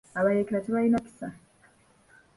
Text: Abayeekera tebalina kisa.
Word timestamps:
Abayeekera 0.19 0.63
tebalina 0.65 1.03
kisa. 1.05 1.27